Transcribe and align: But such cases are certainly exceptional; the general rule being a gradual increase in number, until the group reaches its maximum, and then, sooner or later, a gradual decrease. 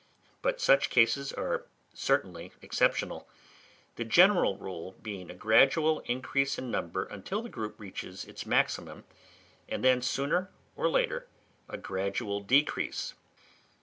But 0.41 0.59
such 0.59 0.89
cases 0.89 1.31
are 1.31 1.65
certainly 1.93 2.53
exceptional; 2.63 3.29
the 3.97 4.03
general 4.03 4.57
rule 4.57 4.95
being 4.99 5.29
a 5.29 5.35
gradual 5.35 5.99
increase 6.05 6.57
in 6.57 6.71
number, 6.71 7.03
until 7.05 7.43
the 7.43 7.49
group 7.49 7.79
reaches 7.79 8.25
its 8.25 8.43
maximum, 8.43 9.03
and 9.69 9.83
then, 9.83 10.01
sooner 10.01 10.49
or 10.75 10.89
later, 10.89 11.27
a 11.69 11.77
gradual 11.77 12.39
decrease. 12.39 13.13